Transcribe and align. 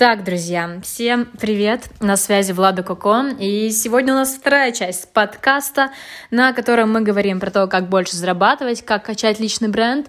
Так, 0.00 0.24
друзья, 0.24 0.80
всем 0.82 1.26
привет! 1.38 1.90
На 2.00 2.16
связи 2.16 2.52
Влада 2.52 2.82
Коко, 2.82 3.22
и 3.38 3.68
сегодня 3.68 4.14
у 4.14 4.16
нас 4.16 4.34
вторая 4.34 4.72
часть 4.72 5.12
подкаста, 5.12 5.90
на 6.30 6.54
котором 6.54 6.90
мы 6.90 7.02
говорим 7.02 7.38
про 7.38 7.50
то, 7.50 7.66
как 7.66 7.90
больше 7.90 8.16
зарабатывать, 8.16 8.82
как 8.82 9.04
качать 9.04 9.40
личный 9.40 9.68
бренд, 9.68 10.06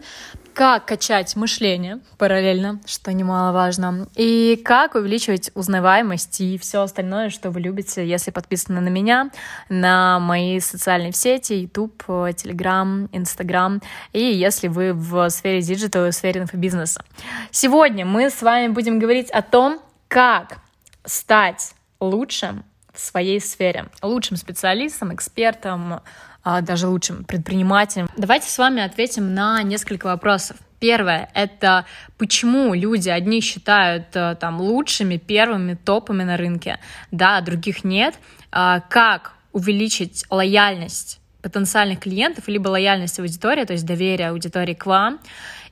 как 0.54 0.86
качать 0.86 1.36
мышление 1.36 2.00
параллельно, 2.18 2.80
что 2.86 3.14
немаловажно, 3.14 4.08
и 4.16 4.62
как 4.64 4.96
увеличивать 4.96 5.52
узнаваемость 5.56 6.42
и 6.42 6.58
все 6.58 6.82
остальное, 6.82 7.30
что 7.30 7.52
вы 7.52 7.62
любите, 7.62 8.08
если 8.08 8.32
подписаны 8.32 8.82
на 8.82 8.90
меня, 8.90 9.32
на 9.70 10.20
мои 10.20 10.60
социальные 10.60 11.14
сети, 11.14 11.54
YouTube, 11.54 12.04
Telegram, 12.08 13.10
Instagram, 13.12 13.82
и 14.14 14.24
если 14.24 14.68
вы 14.68 14.94
в 14.94 15.30
сфере 15.30 15.62
диджитал 15.62 16.06
и 16.06 16.12
в 16.12 16.16
сфере 16.16 16.42
инфобизнеса. 16.42 17.04
Сегодня 17.52 18.06
мы 18.06 18.30
с 18.30 18.42
вами 18.42 18.68
будем 18.68 19.00
говорить 19.00 19.30
о 19.32 19.42
том, 19.42 19.82
как 20.08 20.58
стать 21.06 21.74
лучшим 22.00 22.64
в 22.94 23.00
своей 23.00 23.40
сфере, 23.40 23.88
лучшим 24.02 24.38
специалистом, 24.38 25.14
экспертом, 25.14 26.02
даже 26.44 26.88
лучшим 26.88 27.24
предпринимателем. 27.24 28.10
Давайте 28.18 28.50
с 28.50 28.58
вами 28.58 28.82
ответим 28.82 29.34
на 29.34 29.62
несколько 29.64 30.08
вопросов. 30.08 30.58
Первое— 30.80 31.30
это 31.36 31.86
почему 32.18 32.74
люди 32.74 33.10
одни 33.10 33.42
считают 33.42 34.08
э, 34.16 34.36
там 34.40 34.60
лучшими, 34.60 35.18
первыми, 35.18 35.76
топами 35.76 36.24
на 36.24 36.38
рынке, 36.38 36.80
да, 37.12 37.38
а 37.38 37.42
других 37.42 37.84
нет. 37.84 38.16
А, 38.52 38.80
как 38.90 39.34
увеличить 39.52 40.26
лояльность 40.32 41.20
потенциальных 41.44 42.00
клиентов, 42.00 42.48
либо 42.48 42.70
лояльность 42.70 43.20
аудитории, 43.20 43.64
то 43.66 43.74
есть 43.74 43.86
доверие 43.86 44.30
аудитории 44.30 44.74
к 44.74 44.88
вам. 44.88 45.20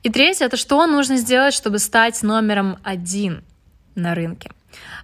И 0.04 0.10
третье— 0.10 0.44
это 0.46 0.56
что 0.56 0.86
нужно 0.86 1.16
сделать, 1.16 1.54
чтобы 1.54 1.80
стать 1.80 2.22
номером 2.22 2.78
один 2.84 3.42
на 3.94 4.14
рынке. 4.14 4.50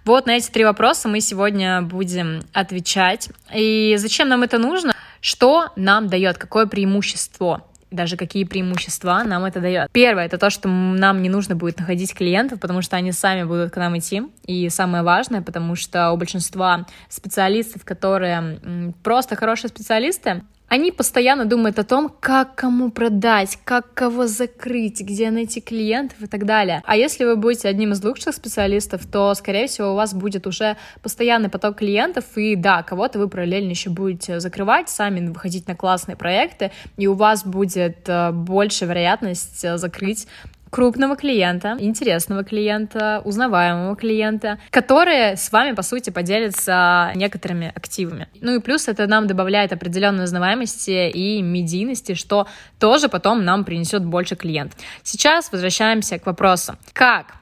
Вот 0.05 0.25
на 0.25 0.37
эти 0.37 0.49
три 0.49 0.63
вопроса 0.63 1.09
мы 1.09 1.19
сегодня 1.19 1.81
будем 1.81 2.43
отвечать. 2.53 3.29
И 3.53 3.95
зачем 3.97 4.29
нам 4.29 4.43
это 4.43 4.57
нужно? 4.57 4.95
Что 5.21 5.69
нам 5.75 6.07
дает, 6.07 6.37
какое 6.37 6.65
преимущество 6.65 7.63
даже 7.91 8.17
какие 8.17 8.43
преимущества 8.43 9.23
нам 9.23 9.45
это 9.45 9.61
дает. 9.61 9.89
Первое 9.91 10.25
это 10.25 10.37
то, 10.37 10.49
что 10.49 10.67
нам 10.67 11.21
не 11.21 11.29
нужно 11.29 11.55
будет 11.55 11.79
находить 11.79 12.13
клиентов, 12.13 12.59
потому 12.59 12.81
что 12.81 12.97
они 12.97 13.11
сами 13.11 13.43
будут 13.43 13.71
к 13.71 13.77
нам 13.77 13.97
идти. 13.97 14.23
И 14.45 14.69
самое 14.69 15.03
важное, 15.03 15.41
потому 15.41 15.75
что 15.75 16.11
у 16.11 16.17
большинства 16.17 16.85
специалистов, 17.07 17.85
которые 17.85 18.93
просто 19.03 19.35
хорошие 19.35 19.69
специалисты, 19.69 20.43
они 20.67 20.91
постоянно 20.91 21.45
думают 21.45 21.79
о 21.79 21.83
том, 21.83 22.13
как 22.19 22.55
кому 22.55 22.91
продать, 22.91 23.57
как 23.63 23.93
кого 23.93 24.27
закрыть, 24.27 25.01
где 25.01 25.31
найти 25.31 25.61
клиентов 25.61 26.21
и 26.21 26.27
так 26.27 26.45
далее. 26.45 26.81
А 26.85 26.97
если 26.97 27.23
вы 27.23 27.35
будете 27.35 27.69
одним 27.69 27.93
из 27.93 28.03
лучших 28.03 28.35
специалистов, 28.35 29.05
то, 29.05 29.33
скорее 29.33 29.67
всего, 29.67 29.93
у 29.93 29.95
вас 29.95 30.13
будет 30.13 30.45
уже 30.45 30.75
постоянный 31.01 31.49
поток 31.49 31.77
клиентов, 31.77 32.25
и 32.35 32.55
да, 32.55 32.83
кого-то 32.83 33.19
вы 33.19 33.29
параллельно 33.29 33.69
еще 33.69 33.89
будете 33.89 34.39
закрывать, 34.39 34.89
сами 34.89 35.25
выходить 35.25 35.67
на 35.67 35.75
классные 35.75 36.15
проекты, 36.15 36.71
и 36.97 37.07
у 37.07 37.13
вас 37.13 37.45
будет 37.45 38.07
э, 38.07 38.31
больше 38.31 38.85
вероятность 38.85 39.63
э, 39.63 39.77
закрыть 39.77 40.27
крупного 40.69 41.15
клиента, 41.15 41.75
интересного 41.79 42.43
клиента, 42.43 43.21
узнаваемого 43.25 43.95
клиента, 43.95 44.59
которые 44.69 45.37
с 45.37 45.51
вами, 45.51 45.73
по 45.73 45.81
сути, 45.81 46.09
поделятся 46.09 47.11
некоторыми 47.15 47.71
активами. 47.75 48.27
Ну 48.41 48.55
и 48.55 48.59
плюс 48.59 48.87
это 48.87 49.07
нам 49.07 49.27
добавляет 49.27 49.73
определенную 49.73 50.25
узнаваемости 50.25 51.09
и 51.09 51.41
медийности, 51.41 52.13
что 52.13 52.47
тоже 52.79 53.09
потом 53.09 53.43
нам 53.43 53.63
принесет 53.63 54.05
больше 54.05 54.35
клиентов. 54.35 54.79
Сейчас 55.03 55.51
возвращаемся 55.51 56.19
к 56.19 56.25
вопросу. 56.25 56.75
Как 56.93 57.35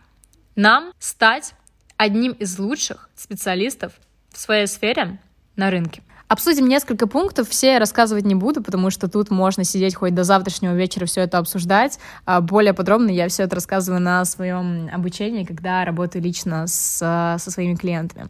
нам 0.55 0.91
стать 0.99 1.53
одним 1.97 2.33
из 2.33 2.57
лучших 2.59 3.09
специалистов 3.15 3.93
в 4.31 4.37
своей 4.37 4.67
сфере 4.67 5.19
на 5.55 5.69
рынке? 5.71 6.01
Обсудим 6.27 6.67
несколько 6.67 7.05
пунктов, 7.05 7.49
все 7.49 7.73
я 7.73 7.79
рассказывать 7.79 8.25
не 8.25 8.33
буду, 8.33 8.63
потому 8.63 8.89
что 8.89 9.07
тут 9.07 9.29
можно 9.29 9.63
сидеть 9.63 9.93
хоть 9.93 10.15
до 10.15 10.23
завтрашнего 10.23 10.73
вечера 10.73 11.05
все 11.05 11.21
это 11.21 11.37
обсуждать. 11.37 11.99
А 12.25 12.41
более 12.41 12.73
подробно 12.73 13.11
я 13.11 13.27
все 13.27 13.43
это 13.43 13.55
рассказываю 13.55 14.01
на 14.01 14.25
своем 14.25 14.89
обучении, 14.91 15.43
когда 15.43 15.85
работаю 15.85 16.23
лично 16.23 16.65
с, 16.65 16.97
со 16.97 17.51
своими 17.51 17.75
клиентами. 17.75 18.29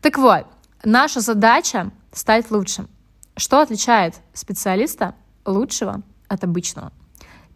Так 0.00 0.16
вот, 0.16 0.46
наша 0.82 1.20
задача— 1.20 1.90
стать 2.12 2.50
лучшим. 2.50 2.88
Что 3.36 3.60
отличает 3.60 4.14
специалиста 4.32 5.14
лучшего 5.44 6.00
от 6.28 6.42
обычного? 6.42 6.90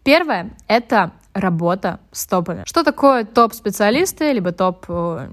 Первое— 0.03 0.51
это 0.67 1.11
работа 1.33 1.99
с 2.11 2.25
топами. 2.25 2.63
Что 2.65 2.83
такое 2.83 3.23
топ-специалисты, 3.23 4.33
либо 4.33 4.51
топ 4.51 4.85
э, 4.89 5.29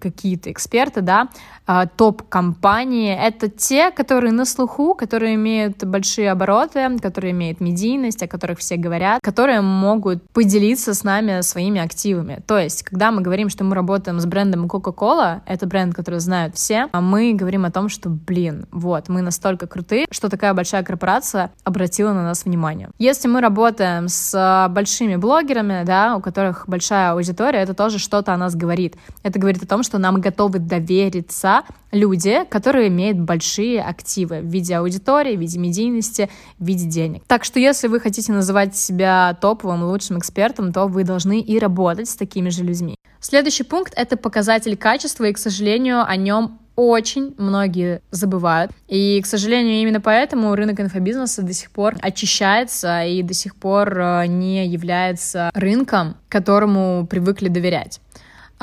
какие-то 0.00 0.50
эксперты, 0.50 1.00
да, 1.02 1.28
а, 1.66 1.86
топ-компании? 1.86 3.14
Это 3.14 3.48
те, 3.48 3.90
которые 3.90 4.32
на 4.32 4.44
слуху, 4.44 4.94
которые 4.94 5.34
имеют 5.34 5.84
большие 5.84 6.30
обороты, 6.30 6.98
которые 6.98 7.32
имеют 7.32 7.60
медийность, 7.60 8.22
о 8.22 8.28
которых 8.28 8.58
все 8.58 8.76
говорят, 8.76 9.20
которые 9.22 9.60
могут 9.60 10.22
поделиться 10.30 10.94
с 10.94 11.04
нами 11.04 11.42
своими 11.42 11.80
активами. 11.80 12.42
То 12.46 12.58
есть, 12.58 12.82
когда 12.82 13.10
мы 13.10 13.20
говорим, 13.20 13.48
что 13.48 13.64
мы 13.64 13.74
работаем 13.74 14.20
с 14.20 14.26
брендом 14.26 14.66
Coca-Cola, 14.66 15.42
это 15.46 15.66
бренд, 15.66 15.94
который 15.94 16.20
знают 16.20 16.56
все, 16.56 16.88
а 16.92 17.00
мы 17.00 17.34
говорим 17.34 17.64
о 17.64 17.70
том, 17.70 17.88
что, 17.88 18.08
блин, 18.08 18.66
вот, 18.72 19.08
мы 19.08 19.22
настолько 19.22 19.66
крутые, 19.66 20.06
что 20.10 20.28
такая 20.28 20.54
большая 20.54 20.82
корпорация 20.82 21.52
обратила 21.64 22.12
на 22.12 22.22
нас 22.22 22.44
внимание. 22.44 22.88
Если 22.98 23.28
мы 23.28 23.40
работаем 23.40 24.08
с 24.08 24.68
большими 24.70 25.16
блогерами, 25.16 25.41
блогерами, 25.42 25.84
да, 25.84 26.16
у 26.16 26.20
которых 26.20 26.64
большая 26.68 27.12
аудитория, 27.12 27.60
это 27.60 27.74
тоже 27.74 27.98
что-то 27.98 28.32
о 28.32 28.36
нас 28.36 28.54
говорит. 28.54 28.96
Это 29.22 29.38
говорит 29.38 29.62
о 29.62 29.66
том, 29.66 29.82
что 29.82 29.98
нам 29.98 30.20
готовы 30.20 30.58
довериться 30.58 31.62
люди, 31.90 32.44
которые 32.48 32.88
имеют 32.88 33.18
большие 33.18 33.82
активы 33.82 34.40
в 34.40 34.46
виде 34.46 34.76
аудитории, 34.76 35.36
в 35.36 35.40
виде 35.40 35.58
медийности, 35.58 36.30
в 36.58 36.64
виде 36.64 36.86
денег. 36.86 37.22
Так 37.26 37.44
что 37.44 37.58
если 37.58 37.88
вы 37.88 38.00
хотите 38.00 38.32
называть 38.32 38.76
себя 38.76 39.36
топовым, 39.40 39.84
лучшим 39.84 40.18
экспертом, 40.18 40.72
то 40.72 40.86
вы 40.86 41.04
должны 41.04 41.40
и 41.40 41.58
работать 41.58 42.08
с 42.08 42.16
такими 42.16 42.48
же 42.48 42.62
людьми. 42.64 42.96
Следующий 43.20 43.64
пункт— 43.64 43.92
это 43.96 44.16
показатель 44.16 44.76
качества, 44.76 45.24
и, 45.24 45.32
к 45.32 45.38
сожалению, 45.38 46.04
о 46.04 46.16
нем 46.16 46.58
очень 46.76 47.34
многие 47.38 48.02
забывают. 48.10 48.72
И, 48.88 49.20
к 49.22 49.26
сожалению, 49.26 49.82
именно 49.82 50.00
поэтому 50.00 50.54
рынок 50.54 50.80
инфобизнеса 50.80 51.42
до 51.42 51.52
сих 51.52 51.70
пор 51.70 51.96
очищается 52.00 53.04
и 53.04 53.22
до 53.22 53.34
сих 53.34 53.56
пор 53.56 53.98
э, 53.98 54.26
не 54.26 54.66
является 54.66 55.50
рынком, 55.54 56.16
которому 56.28 57.06
привыкли 57.06 57.48
доверять. 57.48 58.00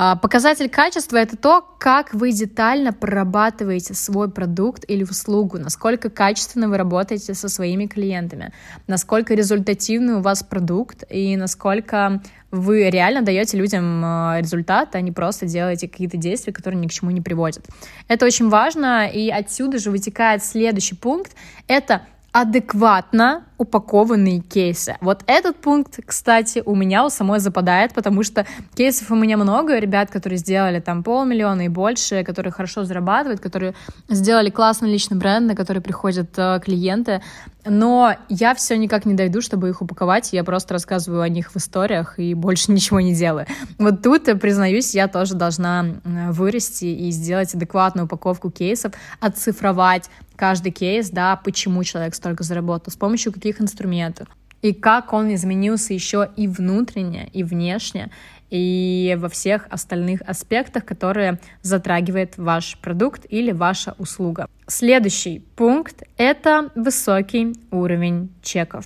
А, 0.02 0.16
показатель 0.16 0.70
качества— 0.70 1.18
это 1.18 1.36
то, 1.36 1.62
как 1.78 2.14
вы 2.14 2.32
детально 2.32 2.94
прорабатываете 2.94 3.94
свой 3.94 4.32
продукт 4.32 4.86
или 4.88 5.04
услугу, 5.04 5.58
насколько 5.58 6.10
качественно 6.10 6.70
вы 6.70 6.78
работаете 6.78 7.34
со 7.34 7.50
своими 7.50 7.86
клиентами, 7.86 8.54
насколько 8.88 9.34
результативный 9.34 10.14
у 10.14 10.22
вас 10.22 10.42
продукт 10.42 11.04
и 11.10 11.36
насколько 11.36 12.22
вы 12.52 12.90
реально 12.90 13.22
даете 13.22 13.58
людям 13.58 14.02
а, 14.04 14.40
результат, 14.40 14.96
а 14.96 15.02
не 15.02 15.12
просто 15.12 15.46
делаете 15.46 15.88
какие-то 15.88 16.18
действия, 16.18 16.54
которые 16.54 16.80
ни 16.80 16.88
к 16.88 16.92
чему 16.92 17.12
не 17.12 17.22
приводят. 17.22 17.66
Это 18.08 18.26
очень 18.26 18.50
важно, 18.50 19.08
и 19.08 19.30
отсюда 19.30 19.80
же 19.80 19.92
вытекает 19.92 20.44
следующий 20.44 20.96
пункт— 20.96 21.36
это 21.68 22.04
адекватно 22.32 23.46
упакованные 23.60 24.40
кейсы. 24.40 24.96
Вот 25.02 25.24
этот 25.28 25.58
пункт, 25.58 26.00
кстати, 26.06 26.64
у 26.66 26.76
меня 26.76 27.06
у 27.06 27.10
самой 27.10 27.40
западает, 27.40 27.94
потому 27.94 28.24
что 28.24 28.48
кейсов 28.74 29.12
у 29.12 29.16
меня 29.16 29.36
много, 29.38 29.78
ребят, 29.78 30.10
которые 30.10 30.38
сделали 30.38 30.80
там 30.80 31.04
полмиллиона 31.04 31.64
и 31.64 31.68
больше, 31.68 32.24
которые 32.24 32.54
хорошо 32.54 32.86
зарабатывают, 32.86 33.42
которые 33.42 33.76
сделали 34.08 34.50
классный 34.50 34.90
личный 34.90 35.18
бренд, 35.18 35.46
на 35.46 35.56
который 35.56 35.82
приходят 35.82 36.30
э, 36.38 36.62
клиенты, 36.64 37.22
но 37.66 38.16
я 38.30 38.56
все 38.56 38.78
никак 38.78 39.06
не 39.06 39.14
дойду, 39.14 39.42
чтобы 39.42 39.68
их 39.68 39.82
упаковать, 39.82 40.32
я 40.32 40.46
просто 40.46 40.76
рассказываю 40.76 41.22
о 41.22 41.30
них 41.30 41.52
в 41.52 41.58
историях 41.58 42.18
и 42.18 42.34
больше 42.34 42.72
ничего 42.72 43.02
не 43.02 43.14
делаю. 43.14 43.46
Вот 43.78 44.02
тут, 44.02 44.30
э, 44.30 44.36
признаюсь, 44.36 44.96
я 44.96 45.10
тоже 45.10 45.36
должна 45.36 45.86
вырасти 46.06 46.86
и 46.86 47.12
сделать 47.12 47.54
адекватную 47.54 48.06
упаковку 48.06 48.50
кейсов, 48.50 48.94
оцифровать 49.20 50.10
каждый 50.40 50.72
кейс, 50.72 51.10
да, 51.10 51.36
почему 51.36 51.84
человек 51.84 52.16
столько 52.16 52.44
заработал, 52.44 52.94
с 52.94 52.96
помощью 52.96 53.34
каких 53.34 53.49
инструментов, 53.60 54.28
и 54.62 54.74
как 54.74 55.14
он 55.14 55.34
изменился 55.34 55.94
еще 55.94 56.30
и 56.36 56.48
внутренне, 56.48 57.30
и 57.34 57.44
внешне, 57.44 58.10
и 58.50 59.16
во 59.20 59.30
всех 59.30 59.68
остальных 59.70 60.22
аспектах, 60.26 60.84
которые 60.84 61.40
затрагивает 61.62 62.38
ваш 62.38 62.78
продукт 62.80 63.26
или 63.30 63.52
ваша 63.52 63.96
услуга. 64.00 64.48
Следующий 64.68 65.40
пункт— 65.56 66.04
это 66.18 66.70
высокий 66.76 67.56
уровень 67.72 68.30
чеков. 68.42 68.86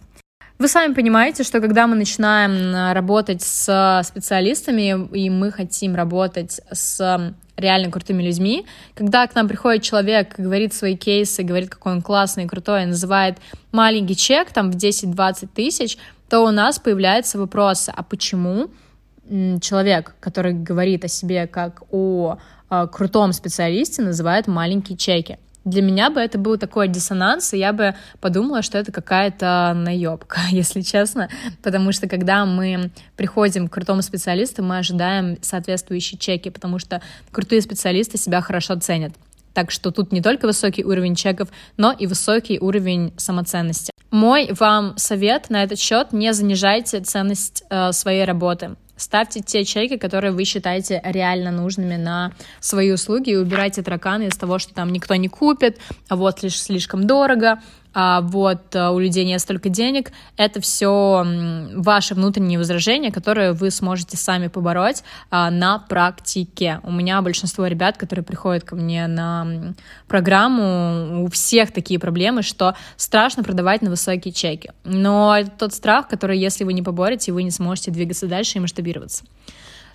Вы 0.59 0.67
сами 0.67 0.93
понимаете, 0.93 1.43
что 1.43 1.59
когда 1.61 1.87
мы 1.87 1.95
начинаем 1.95 2.93
работать 2.93 3.41
с 3.41 4.01
специалистами, 4.05 5.07
и 5.15 5.29
мы 5.29 5.51
хотим 5.51 5.95
работать 5.95 6.61
с 6.71 7.33
реально 7.57 7.91
крутыми 7.91 8.23
людьми, 8.23 8.65
когда 8.95 9.27
к 9.27 9.35
нам 9.35 9.47
приходит 9.47 9.83
человек, 9.83 10.35
говорит 10.37 10.73
свои 10.73 10.95
кейсы, 10.95 11.43
говорит, 11.43 11.69
какой 11.69 11.93
он 11.93 12.01
классный, 12.01 12.47
крутой, 12.47 12.85
называет 12.85 13.37
маленький 13.71 14.15
чек, 14.15 14.51
там, 14.51 14.71
в 14.71 14.75
10-20 14.75 15.49
тысяч, 15.53 15.97
то 16.29 16.41
у 16.41 16.51
нас 16.51 16.79
появляются 16.79 17.37
вопросы, 17.37 17.93
а 17.95 18.03
почему 18.03 18.69
человек, 19.61 20.15
который 20.19 20.53
говорит 20.53 21.05
о 21.05 21.07
себе 21.07 21.47
как 21.47 21.83
о 21.91 22.37
э, 22.69 22.87
крутом 22.91 23.31
специалисте, 23.33 24.01
называет 24.01 24.47
маленькие 24.47 24.97
чеки. 24.97 25.37
Для 25.65 25.81
меня 25.81 26.09
бы 26.09 26.19
это 26.19 26.37
был 26.37 26.57
такой 26.57 26.87
диссонанс, 26.89 27.53
и 27.53 27.57
я 27.57 27.71
бы 27.71 27.95
подумала, 28.19 28.61
что 28.61 28.77
это 28.77 28.91
какая-то 28.91 29.73
наебка, 29.75 30.41
если 30.51 30.81
честно, 30.81 31.29
потому 31.61 31.91
что 31.91 32.09
когда 32.09 32.45
мы 32.45 32.91
приходим 33.15 33.67
к 33.67 33.73
крутому 33.73 34.01
специалисту, 34.01 34.63
мы 34.63 34.79
ожидаем 34.79 35.37
соответствующие 35.41 36.19
чеки, 36.19 36.49
потому 36.49 36.79
что 36.79 37.01
крутые 37.31 37.61
специалисты 37.61 38.17
себя 38.17 38.41
хорошо 38.41 38.75
ценят. 38.75 39.13
Так 39.53 39.71
что 39.71 39.91
тут 39.91 40.11
не 40.11 40.21
только 40.21 40.47
высокий 40.47 40.83
уровень 40.83 41.15
чеков, 41.15 41.49
но 41.77 41.91
и 41.91 42.07
высокий 42.07 42.59
уровень 42.59 43.13
самоценности. 43.17 43.91
Мой 44.09 44.51
вам 44.51 44.97
совет 44.97 45.49
на 45.49 45.63
этот 45.63 45.79
счет, 45.79 46.11
не 46.11 46.33
занижайте 46.33 47.01
ценность 47.01 47.63
э, 47.69 47.91
своей 47.91 48.25
работы. 48.25 48.75
Ставьте 48.95 49.41
те 49.41 49.65
чеки, 49.65 49.97
которые 49.97 50.31
вы 50.31 50.43
считаете 50.43 51.01
реально 51.03 51.51
нужными 51.51 51.95
на 51.95 52.31
свои 52.59 52.91
услуги, 52.91 53.31
и 53.31 53.35
убирайте 53.35 53.81
тараканы 53.81 54.27
из 54.27 54.37
того, 54.37 54.59
что 54.59 54.73
там 54.73 54.91
никто 54.91 55.15
не 55.15 55.29
купит, 55.29 55.79
а 56.09 56.15
вот 56.15 56.43
лишь 56.43 56.61
слишком 56.61 57.07
дорого, 57.07 57.59
а 57.93 58.21
вот 58.21 58.75
э, 58.75 58.89
у 58.89 58.99
людей 58.99 59.25
нет 59.25 59.39
столько 59.41 59.69
денег, 59.69 60.11
это 60.37 60.59
все 60.61 61.25
ваши 61.75 62.15
внутренние 62.15 62.57
возражения, 62.57 63.11
которые 63.11 63.53
вы 63.53 63.69
сможете 63.71 64.17
сами 64.17 64.47
побороть 64.47 65.03
а, 65.29 65.51
на 65.51 65.79
практике. 65.79 66.79
У 66.83 66.91
меня 66.91 67.21
большинство 67.21 67.67
ребят, 67.67 67.97
которые 67.97 68.25
приходят 68.25 68.63
ко 68.63 68.75
мне 68.75 69.07
на 69.07 69.73
программу, 70.07 71.23
у 71.23 71.29
всех 71.29 71.71
такие 71.71 71.99
проблемы, 71.99 72.41
что 72.41 72.75
страшно 72.97 73.43
продавать 73.43 73.81
на 73.81 73.89
высокие 73.89 74.33
чеки. 74.33 74.71
Но 74.83 75.37
это 75.37 75.51
тот 75.51 75.73
страх, 75.73 76.07
который, 76.07 76.39
если 76.39 76.63
вы 76.63 76.73
не 76.73 76.81
поборете, 76.81 77.31
вы 77.31 77.43
не 77.43 77.51
сможете 77.51 77.91
двигаться 77.91 78.27
дальше 78.27 78.57
и 78.57 78.61
масштабироваться. 78.61 79.23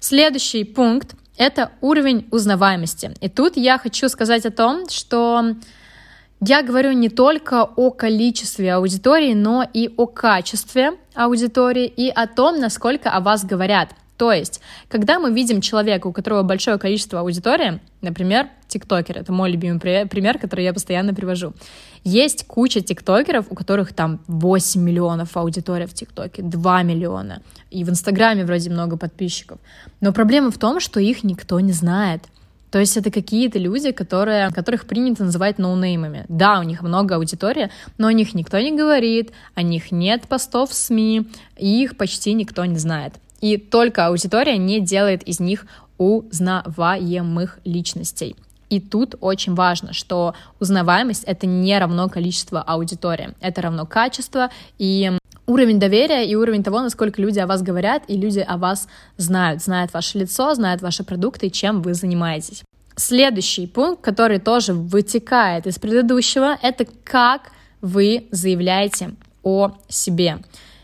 Следующий 0.01 0.65
пункт— 0.65 1.15
это 1.37 1.73
уровень 1.81 2.27
узнаваемости. 2.31 3.13
И 3.21 3.29
тут 3.29 3.57
я 3.57 3.79
хочу 3.79 4.09
сказать 4.09 4.47
о 4.47 4.51
том, 4.51 4.89
что 4.89 5.55
я 6.41 6.63
говорю 6.63 6.93
не 6.93 7.09
только 7.09 7.65
о 7.65 7.91
количестве 7.91 8.75
аудитории, 8.75 9.35
но 9.35 9.69
и 9.73 9.93
о 9.97 10.07
качестве 10.07 10.93
аудитории 11.15 11.87
и 11.87 12.09
о 12.09 12.27
том, 12.27 12.61
насколько 12.61 13.11
о 13.11 13.21
вас 13.21 13.45
говорят. 13.45 13.91
То 14.17 14.33
есть, 14.33 14.61
когда 14.89 15.21
мы 15.21 15.33
видим 15.33 15.61
человека, 15.61 16.09
у 16.09 16.13
которого 16.13 16.43
большое 16.43 16.77
количество 16.79 17.21
аудитории, 17.21 17.81
например, 18.01 18.49
тиктокер, 18.67 19.19
это 19.19 19.33
мой 19.33 19.51
любимый 19.51 19.79
пример, 19.79 20.39
который 20.39 20.65
я 20.65 20.73
постоянно 20.73 21.15
привожу. 21.15 21.55
Есть 22.03 22.45
куча 22.47 22.81
тиктокеров, 22.81 23.47
у 23.51 23.55
которых 23.55 23.93
там 23.93 24.21
8 24.27 24.81
миллионов 24.81 25.37
аудитории 25.37 25.87
в 25.87 25.95
тиктоке, 25.95 26.43
2 26.43 26.83
миллиона, 26.83 27.43
и 27.71 27.85
в 27.85 27.91
инстаграме 27.91 28.45
вроде 28.45 28.71
много 28.71 28.97
подписчиков. 28.97 29.59
Но 30.01 30.13
проблема 30.13 30.51
в 30.51 30.59
том, 30.59 30.81
что 30.81 30.99
их 30.99 31.23
никто 31.23 31.61
не 31.61 31.73
знает. 31.73 32.25
То 32.71 32.79
есть 32.79 32.97
это 32.97 33.11
какие-то 33.11 33.59
люди, 33.59 33.93
которые, 33.93 34.51
которых 34.51 34.87
принято 34.87 35.25
называть 35.25 35.59
ноунеймами. 35.59 36.27
Да, 36.29 36.61
у 36.61 36.63
них 36.63 36.83
много 36.83 37.17
аудитории, 37.17 37.71
но 37.97 38.09
о 38.09 38.13
них 38.13 38.35
никто 38.35 38.59
не 38.59 38.77
говорит, 38.77 39.33
о 39.55 39.63
них 39.63 39.91
нет 39.91 40.29
постов 40.29 40.71
в 40.71 40.75
СМИ, 40.75 41.27
и 41.57 41.83
их 41.83 41.97
почти 41.97 42.35
никто 42.35 42.65
не 42.65 42.79
знает. 42.79 43.15
И 43.41 43.57
только 43.57 44.07
аудитория 44.07 44.59
не 44.59 44.81
делает 44.81 45.23
из 45.23 45.41
них 45.41 45.67
узнаваемых 45.97 47.59
личностей. 47.65 48.37
И 48.69 48.81
тут 48.81 49.15
очень 49.21 49.55
важно, 49.55 49.95
что 49.95 50.35
узнаваемость— 50.61 51.25
это 51.27 51.47
не 51.47 51.79
равно 51.79 52.09
количество 52.09 52.61
аудитории, 52.61 53.35
это 53.41 53.63
равно 53.63 53.87
качество 53.87 54.51
и 54.79 55.18
уровень 55.49 55.81
доверия 55.81 56.25
и 56.25 56.37
уровень 56.37 56.63
того, 56.63 56.81
насколько 56.81 57.21
люди 57.21 57.41
о 57.41 57.47
вас 57.47 57.63
говорят, 57.63 58.03
и 58.07 58.17
люди 58.17 58.39
о 58.39 58.57
вас 58.57 58.87
знают, 59.17 59.63
знают 59.63 59.93
ваше 59.93 60.19
лицо, 60.19 60.55
знают 60.55 60.83
ваши 60.83 61.03
продукты 61.03 61.47
и 61.47 61.53
чем 61.53 61.83
вы 61.83 61.95
занимаетесь. 61.95 62.63
Следующий 62.95 63.67
пункт, 63.67 64.03
который 64.03 64.39
тоже 64.39 64.75
вытекает 64.75 65.67
из 65.67 65.79
предыдущего, 65.79 66.59
это 66.63 66.87
как 67.05 67.51
вы 67.81 68.27
заявляете 68.31 69.15
о 69.43 69.73
себе. 69.89 70.39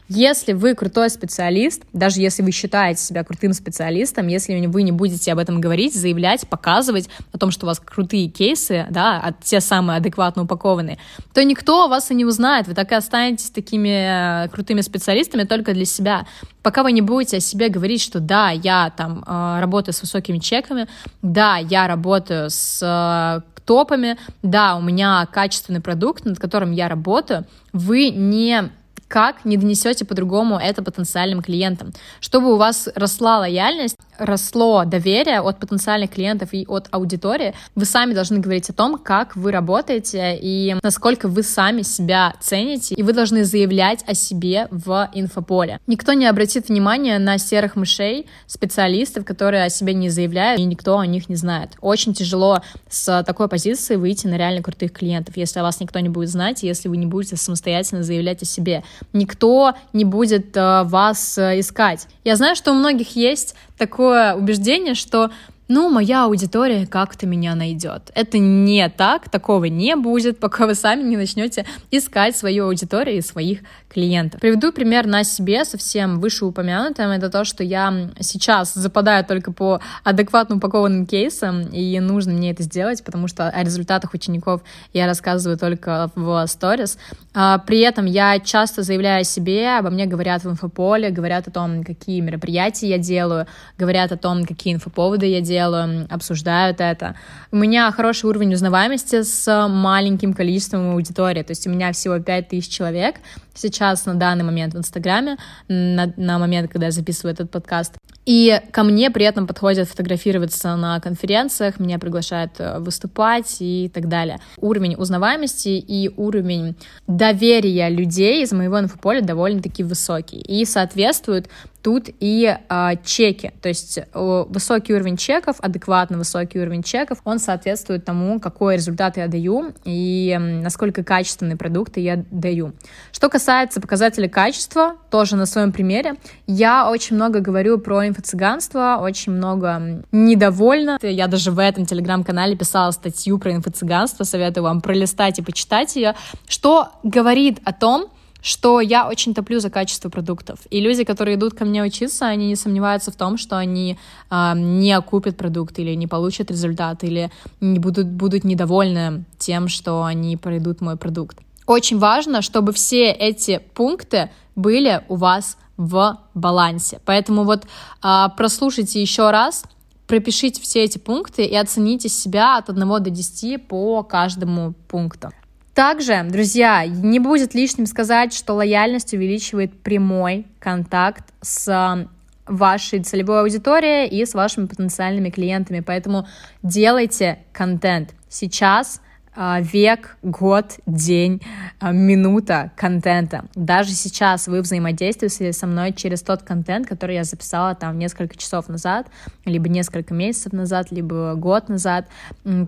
Если 0.08 0.52
вы 0.52 0.74
крутой 0.74 1.08
специалист, 1.08 1.82
даже 1.94 2.20
если 2.20 2.42
вы 2.42 2.50
считаете 2.50 3.00
себя 3.00 3.24
крутым 3.24 3.54
специалистом, 3.54 4.26
если 4.26 4.66
вы 4.66 4.82
не 4.82 4.92
будете 4.92 5.32
об 5.32 5.38
этом 5.38 5.62
говорить, 5.62 5.94
заявлять, 5.94 6.46
показывать 6.46 7.08
о 7.32 7.38
том, 7.38 7.50
что 7.50 7.64
у 7.64 7.68
вас 7.68 7.80
крутые 7.80 8.28
кейсы, 8.28 8.86
да, 8.90 9.20
а 9.24 9.32
те 9.32 9.60
самые 9.60 9.96
адекватно 9.96 10.42
упакованные, 10.42 10.98
то 11.32 11.42
никто 11.42 11.88
вас 11.88 12.10
и 12.10 12.14
не 12.14 12.26
узнает. 12.26 12.68
Вы 12.68 12.74
так 12.74 12.92
и 12.92 12.94
останетесь 12.94 13.48
такими 13.48 14.44
э, 14.44 14.48
крутыми 14.50 14.82
специалистами 14.82 15.44
только 15.44 15.72
для 15.72 15.86
себя. 15.86 16.26
Пока 16.62 16.82
вы 16.82 16.92
не 16.92 17.00
будете 17.00 17.38
о 17.38 17.40
себе 17.40 17.70
говорить, 17.70 18.02
что 18.02 18.20
да, 18.20 18.50
я 18.50 18.92
там 18.94 19.24
э, 19.26 19.60
работаю 19.60 19.94
с 19.94 20.02
высокими 20.02 20.38
чеками, 20.38 20.86
да, 21.22 21.56
я 21.56 21.88
работаю 21.88 22.50
с 22.50 22.80
э, 22.82 23.40
топами, 23.64 24.18
да, 24.42 24.76
у 24.76 24.82
меня 24.82 25.26
качественный 25.32 25.80
продукт, 25.80 26.26
над 26.26 26.38
которым 26.38 26.72
я 26.72 26.88
работаю, 26.88 27.46
вы 27.72 28.10
не 28.10 28.70
как 29.14 29.44
не 29.44 29.56
донесете 29.56 30.04
по-другому 30.04 30.58
это 30.58 30.82
потенциальным 30.82 31.40
клиентам. 31.40 31.92
Чтобы 32.18 32.52
у 32.52 32.56
вас 32.56 32.88
росла 32.96 33.38
лояльность, 33.38 33.96
росло 34.18 34.84
доверие 34.84 35.40
от 35.40 35.60
потенциальных 35.60 36.10
клиентов 36.10 36.48
и 36.52 36.64
от 36.66 36.88
аудитории, 36.90 37.54
вы 37.76 37.84
сами 37.84 38.12
должны 38.12 38.40
говорить 38.40 38.68
о 38.70 38.72
том, 38.72 38.98
как 38.98 39.36
вы 39.36 39.52
работаете 39.52 40.36
и 40.36 40.74
насколько 40.82 41.28
вы 41.28 41.44
сами 41.44 41.82
себя 41.82 42.34
цените, 42.40 42.96
и 42.96 43.02
вы 43.04 43.12
должны 43.12 43.44
заявлять 43.44 44.04
о 44.08 44.14
себе 44.14 44.66
в 44.72 45.08
инфополе. 45.14 45.78
Никто 45.86 46.12
не 46.12 46.26
обратит 46.26 46.68
внимания 46.68 47.20
на 47.20 47.38
серых 47.38 47.76
мышей, 47.76 48.26
специалистов, 48.48 49.24
которые 49.24 49.62
о 49.62 49.70
себе 49.70 49.94
не 49.94 50.10
заявляют, 50.10 50.60
и 50.60 50.64
никто 50.64 50.98
о 50.98 51.06
них 51.06 51.28
не 51.28 51.36
знает. 51.36 51.76
Очень 51.80 52.14
тяжело 52.14 52.62
с 52.88 53.22
такой 53.22 53.46
позиции 53.46 53.94
выйти 53.94 54.26
на 54.26 54.36
реально 54.36 54.60
крутых 54.60 54.92
клиентов, 54.92 55.36
если 55.36 55.60
о 55.60 55.62
вас 55.62 55.78
никто 55.78 56.00
не 56.00 56.08
будет 56.08 56.30
знать, 56.30 56.64
если 56.64 56.88
вы 56.88 56.96
не 56.96 57.06
будете 57.06 57.36
самостоятельно 57.36 58.02
заявлять 58.02 58.42
о 58.42 58.44
себе. 58.44 58.82
Никто 59.12 59.74
не 59.92 60.04
будет 60.04 60.56
э, 60.56 60.82
вас 60.84 61.38
э, 61.38 61.60
искать. 61.60 62.08
Я 62.24 62.36
знаю, 62.36 62.56
что 62.56 62.72
у 62.72 62.74
многих 62.74 63.16
есть 63.16 63.54
такое 63.78 64.34
убеждение, 64.34 64.94
что 64.94 65.30
ну, 65.68 65.88
моя 65.88 66.24
аудитория 66.24 66.86
как-то 66.86 67.26
меня 67.26 67.54
найдет. 67.54 68.10
Это 68.14 68.38
не 68.38 68.86
так, 68.90 69.30
такого 69.30 69.64
не 69.64 69.96
будет, 69.96 70.38
пока 70.38 70.66
вы 70.66 70.74
сами 70.74 71.02
не 71.02 71.16
начнете 71.16 71.64
искать 71.90 72.36
свою 72.36 72.66
аудиторию 72.66 73.16
и 73.16 73.22
своих 73.22 73.60
клиентов. 73.88 74.40
Приведу 74.40 74.72
пример 74.72 75.06
на 75.06 75.24
себе, 75.24 75.64
совсем 75.64 76.20
вышеупомянутым. 76.20 77.10
Это 77.10 77.30
то, 77.30 77.44
что 77.44 77.64
я 77.64 78.10
сейчас 78.20 78.74
западаю 78.74 79.24
только 79.24 79.52
по 79.52 79.80
адекватно 80.02 80.56
упакованным 80.56 81.06
кейсам, 81.06 81.62
и 81.68 81.98
нужно 82.00 82.32
мне 82.32 82.50
это 82.50 82.62
сделать, 82.62 83.02
потому 83.02 83.28
что 83.28 83.48
о 83.48 83.62
результатах 83.62 84.12
учеников 84.12 84.62
я 84.92 85.06
рассказываю 85.06 85.58
только 85.58 86.10
в 86.14 86.46
сторис. 86.46 86.98
А, 87.32 87.58
при 87.58 87.80
этом 87.80 88.04
я 88.04 88.38
часто 88.38 88.82
заявляю 88.82 89.22
о 89.22 89.24
себе, 89.24 89.78
обо 89.78 89.90
мне 89.90 90.06
говорят 90.06 90.44
в 90.44 90.50
инфополе, 90.50 91.10
говорят 91.10 91.48
о 91.48 91.50
том, 91.50 91.84
какие 91.84 92.20
мероприятия 92.20 92.88
я 92.88 92.98
делаю, 92.98 93.46
говорят 93.78 94.12
о 94.12 94.16
том, 94.16 94.44
какие 94.44 94.74
инфоповоды 94.74 95.26
я 95.26 95.40
делаю, 95.40 95.53
обсуждают 95.58 96.80
это. 96.80 97.16
У 97.50 97.56
меня 97.56 97.90
хороший 97.92 98.26
уровень 98.26 98.54
узнаваемости 98.54 99.22
с 99.22 99.68
маленьким 99.68 100.34
количеством 100.34 100.92
аудитории, 100.92 101.42
то 101.42 101.52
есть 101.52 101.66
у 101.66 101.70
меня 101.70 101.92
всего 101.92 102.18
5000 102.18 102.68
человек, 102.68 103.16
сейчас 103.54 104.06
на 104.06 104.14
данный 104.14 104.44
момент 104.44 104.74
в 104.74 104.78
Инстаграме, 104.78 105.36
на, 105.68 106.12
на 106.16 106.38
момент, 106.38 106.70
когда 106.70 106.86
я 106.86 106.92
записываю 106.92 107.34
этот 107.34 107.50
подкаст. 107.50 107.94
И 108.26 108.58
ко 108.70 108.84
мне 108.84 109.10
при 109.10 109.26
этом 109.26 109.46
подходят 109.46 109.88
фотографироваться 109.88 110.76
на 110.76 110.98
конференциях, 111.00 111.78
меня 111.78 111.98
приглашают 111.98 112.52
э, 112.58 112.78
выступать 112.78 113.56
и 113.60 113.90
так 113.92 114.08
далее. 114.08 114.38
Уровень 114.56 114.94
узнаваемости 114.96 115.68
и 115.68 116.10
уровень 116.16 116.74
доверия 117.06 117.90
людей 117.90 118.42
из 118.42 118.52
моего 118.52 118.80
инфополя 118.80 119.20
довольно-таки 119.20 119.82
высокий 119.82 120.38
и 120.38 120.64
соответствует 120.64 121.50
тут 121.82 122.08
и 122.18 122.56
э, 122.66 122.90
чеки, 123.04 123.52
то 123.60 123.68
есть 123.68 123.98
э, 123.98 124.44
высокий 124.48 124.94
уровень 124.94 125.18
чеков, 125.18 125.56
адекватно 125.60 126.16
высокий 126.16 126.58
уровень 126.58 126.82
чеков, 126.82 127.18
он 127.24 127.38
соответствует 127.38 128.06
тому, 128.06 128.40
какой 128.40 128.76
результат 128.76 129.18
я 129.18 129.28
даю 129.28 129.74
и 129.84 130.34
насколько 130.40 131.04
качественные 131.04 131.58
продукты 131.58 132.00
я 132.00 132.24
даю. 132.30 132.72
Что 133.12 133.28
касается 133.28 133.43
показателя 133.80 134.28
качества, 134.28 134.96
тоже 135.10 135.36
на 135.36 135.46
своем 135.46 135.72
примере, 135.72 136.14
я 136.46 136.90
очень 136.90 137.16
много 137.16 137.40
говорю 137.40 137.78
про 137.78 138.06
инфо-цыганство, 138.06 138.98
очень 139.00 139.32
много 139.32 140.04
недовольна. 140.12 140.98
Я 141.02 141.26
даже 141.26 141.50
в 141.50 141.58
этом 141.58 141.86
телеграм-канале 141.86 142.56
писала 142.56 142.90
статью 142.90 143.38
про 143.38 143.52
инфо-цыганство, 143.52 144.24
советую 144.24 144.64
вам 144.64 144.80
пролистать 144.80 145.38
и 145.38 145.42
почитать 145.42 145.96
ее, 145.96 146.14
что 146.48 146.88
говорит 147.02 147.60
о 147.64 147.72
том, 147.72 148.08
что 148.44 148.80
я 148.80 149.08
очень 149.08 149.34
топлю 149.34 149.58
за 149.58 149.70
качество 149.70 150.10
продуктов. 150.10 150.58
И 150.68 150.80
люди, 150.80 151.04
которые 151.04 151.36
идут 151.36 151.54
ко 151.54 151.64
мне 151.64 151.82
учиться, 151.82 152.26
они 152.26 152.48
не 152.48 152.56
сомневаются 152.56 153.10
в 153.10 153.16
том, 153.16 153.38
что 153.38 153.56
они 153.56 153.96
э, 154.30 154.52
не 154.54 154.92
окупят 154.92 155.38
продукт 155.38 155.78
или 155.78 155.94
не 155.94 156.06
получат 156.06 156.50
результат, 156.50 157.04
или 157.04 157.30
не 157.62 157.78
будут, 157.78 158.06
будут 158.06 158.44
недовольны 158.44 159.24
тем, 159.38 159.68
что 159.68 160.04
они 160.04 160.36
пройдут 160.36 160.82
мой 160.82 160.96
продукт. 160.98 161.38
Очень 161.66 161.98
важно, 161.98 162.42
чтобы 162.42 162.72
все 162.72 163.10
эти 163.10 163.60
пункты 163.74 164.30
были 164.54 165.02
у 165.08 165.16
вас 165.16 165.56
в 165.76 166.18
балансе. 166.34 167.00
Поэтому 167.04 167.44
вот 167.44 167.64
а, 168.02 168.28
прослушайте 168.28 169.00
еще 169.00 169.30
раз, 169.30 169.64
пропишите 170.06 170.60
все 170.60 170.84
эти 170.84 170.98
пункты 170.98 171.44
и 171.44 171.56
оцените 171.56 172.08
себя 172.08 172.58
от 172.58 172.70
1 172.70 172.88
до 173.02 173.10
10 173.10 173.66
по 173.66 174.02
каждому 174.02 174.74
пункту. 174.88 175.30
Также, 175.74 176.22
друзья, 176.30 176.86
не 176.86 177.18
будет 177.18 177.54
лишним 177.54 177.86
сказать, 177.86 178.32
что 178.32 178.54
лояльность 178.54 179.12
увеличивает 179.12 179.82
прямой 179.82 180.46
контакт 180.60 181.24
с 181.40 182.06
вашей 182.46 183.02
целевой 183.02 183.40
аудиторией 183.40 184.06
и 184.06 184.24
с 184.24 184.34
вашими 184.34 184.66
потенциальными 184.66 185.30
клиентами. 185.30 185.80
Поэтому 185.80 186.28
делайте 186.62 187.40
контент. 187.52 188.14
Сейчас 188.28 189.00
а, 189.00 189.03
век, 189.36 190.16
год, 190.22 190.78
день, 190.86 191.42
а, 191.80 191.92
минута 191.92 192.72
контента. 192.76 193.46
Даже 193.54 193.90
сейчас 193.90 194.46
вы 194.46 194.60
взаимодействуете 194.60 195.52
со 195.52 195.66
мной 195.66 195.92
через 195.92 196.22
тот 196.22 196.42
контент, 196.42 196.86
который 196.86 197.16
я 197.16 197.24
записала 197.24 197.74
там 197.74 197.98
несколько 197.98 198.36
часов 198.36 198.68
назад, 198.68 199.08
либо 199.44 199.68
несколько 199.68 200.14
месяцев 200.14 200.52
назад, 200.52 200.90
либо 200.90 201.34
год 201.34 201.68
назад, 201.68 202.06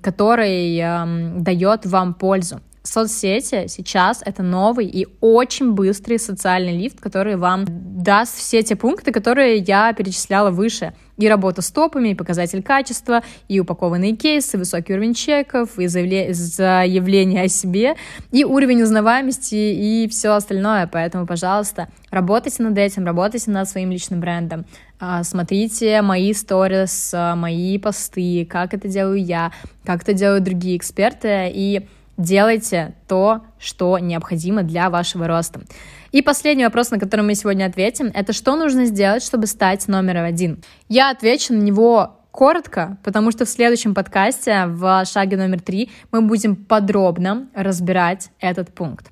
который 0.02 0.76
дает 1.40 1.86
вам 1.86 2.14
пользу. 2.14 2.60
Соцсети 2.86 3.66
сейчас 3.68 4.22
это 4.24 4.42
новый 4.42 4.86
и 4.86 5.06
очень 5.20 5.72
быстрый 5.72 6.18
социальный 6.18 6.76
лифт, 6.76 7.00
который 7.00 7.36
вам 7.36 7.64
даст 7.68 8.36
все 8.36 8.62
те 8.62 8.76
пункты, 8.76 9.12
которые 9.12 9.56
я 9.58 9.92
перечисляла 9.92 10.50
выше. 10.50 10.94
И 11.16 11.28
работа 11.28 11.62
с 11.62 11.70
топами, 11.70 12.10
и 12.10 12.14
показатель 12.14 12.62
качества, 12.62 13.22
и 13.48 13.58
упакованные 13.58 14.14
кейсы, 14.14 14.58
высокий 14.58 14.92
уровень 14.92 15.14
чеков, 15.14 15.78
и 15.78 15.86
заявление 15.86 17.42
о 17.42 17.48
себе, 17.48 17.94
и 18.32 18.44
уровень 18.44 18.82
узнаваемости, 18.82 19.54
и 19.54 20.08
все 20.08 20.30
остальное. 20.34 20.86
Поэтому, 20.86 21.26
пожалуйста, 21.26 21.88
работайте 22.10 22.62
над 22.62 22.76
этим, 22.76 23.06
работайте 23.06 23.50
над 23.50 23.66
своим 23.68 23.90
личным 23.90 24.20
брендом. 24.20 24.66
А, 25.00 25.24
смотрите 25.24 26.02
мои 26.02 26.32
сторис, 26.34 27.14
мои 27.14 27.78
посты, 27.78 28.46
как 28.48 28.74
это 28.74 28.86
делаю 28.86 29.24
я, 29.24 29.52
как 29.84 30.02
это 30.02 30.12
делают 30.12 30.44
другие 30.44 30.76
эксперты, 30.76 31.50
и 31.52 31.86
делайте 32.16 32.94
то, 33.08 33.42
что 33.58 33.98
необходимо 33.98 34.62
для 34.62 34.90
вашего 34.90 35.26
роста. 35.26 35.60
И 36.12 36.22
последний 36.22 36.64
вопрос, 36.64 36.90
на 36.90 36.98
который 36.98 37.22
мы 37.22 37.34
сегодня 37.34 37.66
ответим, 37.66 38.10
это 38.14 38.32
что 38.32 38.56
нужно 38.56 38.86
сделать, 38.86 39.22
чтобы 39.22 39.46
стать 39.46 39.86
номером 39.88 40.24
один? 40.24 40.62
Я 40.88 41.10
отвечу 41.10 41.52
на 41.52 41.60
него 41.60 42.20
коротко, 42.30 42.98
потому 43.02 43.32
что 43.32 43.44
в 43.44 43.48
следующем 43.48 43.94
подкасте, 43.94 44.66
в 44.66 45.04
шаге 45.06 45.36
номер 45.36 45.60
три, 45.60 45.90
мы 46.12 46.20
будем 46.20 46.56
подробно 46.56 47.48
разбирать 47.54 48.30
этот 48.40 48.74
пункт. 48.74 49.10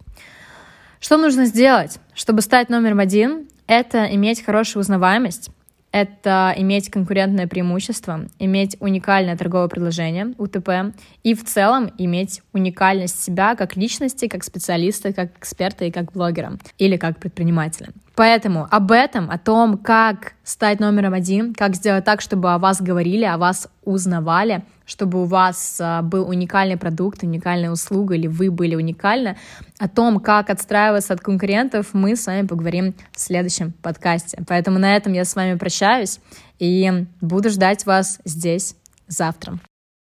Что 1.00 1.16
нужно 1.16 1.46
сделать, 1.46 1.98
чтобы 2.14 2.42
стать 2.42 2.68
номером 2.68 3.00
один? 3.00 3.48
Это 3.66 4.04
иметь 4.14 4.44
хорошую 4.44 4.82
узнаваемость, 4.82 5.50
это 5.94 6.52
иметь 6.56 6.90
конкурентное 6.90 7.46
преимущество, 7.46 8.26
иметь 8.40 8.76
уникальное 8.80 9.36
торговое 9.36 9.68
предложение, 9.68 10.34
УТП, 10.38 10.92
и 11.22 11.34
в 11.34 11.44
целом 11.44 11.88
иметь 11.98 12.42
уникальность 12.52 13.22
себя 13.22 13.54
как 13.54 13.76
личности, 13.76 14.26
как 14.26 14.42
специалиста, 14.42 15.12
как 15.12 15.38
эксперта 15.38 15.84
и 15.84 15.92
как 15.92 16.10
блогера 16.10 16.58
или 16.78 16.96
как 16.96 17.20
предпринимателя. 17.20 17.90
Поэтому 18.16 18.66
об 18.68 18.90
этом, 18.90 19.30
о 19.30 19.38
том, 19.38 19.78
как 19.78 20.32
стать 20.42 20.80
номером 20.80 21.14
один, 21.14 21.54
как 21.54 21.76
сделать 21.76 22.04
так, 22.04 22.20
чтобы 22.20 22.52
о 22.52 22.58
вас 22.58 22.82
говорили, 22.82 23.24
о 23.24 23.38
вас 23.38 23.68
узнавали, 23.84 24.64
чтобы 24.86 25.22
у 25.22 25.24
вас 25.24 25.78
а, 25.80 26.02
был 26.02 26.28
уникальный 26.28 26.76
продукт, 26.76 27.22
уникальная 27.22 27.70
услуга, 27.70 28.14
или 28.14 28.26
вы 28.26 28.50
были 28.50 28.74
уникальны, 28.74 29.36
о 29.78 29.88
том, 29.88 30.20
как 30.20 30.50
отстраиваться 30.50 31.14
от 31.14 31.20
конкурентов, 31.20 31.88
мы 31.92 32.16
с 32.16 32.26
вами 32.26 32.46
поговорим 32.46 32.94
в 33.12 33.20
следующем 33.20 33.72
подкасте. 33.82 34.42
Поэтому 34.46 34.78
на 34.78 34.96
этом 34.96 35.12
я 35.12 35.24
с 35.24 35.34
вами 35.34 35.56
прощаюсь 35.56 36.20
и 36.58 37.06
буду 37.20 37.50
ждать 37.50 37.86
вас 37.86 38.20
здесь 38.24 38.76
завтра. 39.08 39.58